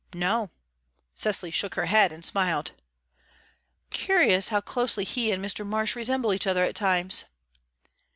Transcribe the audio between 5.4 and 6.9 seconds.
Mr. Marsh resemble each other at